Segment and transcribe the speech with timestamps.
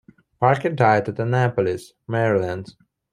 [0.39, 2.73] Parker died at Annapolis, Maryland.